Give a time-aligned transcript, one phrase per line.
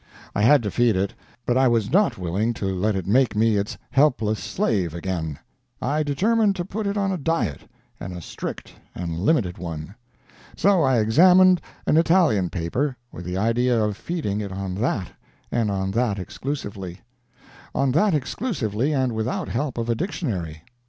[0.33, 1.13] I had to feed it,
[1.45, 5.37] but I was not willing to let it make me its helpless slave again;
[5.79, 9.93] I determined to put it on a diet, and a strict and limited one.
[10.57, 15.09] So I examined an Italian paper, with the idea of feeding it on that,
[15.51, 17.01] and on that exclusively.
[17.75, 20.63] On that exclusively, and without help of a dictionary.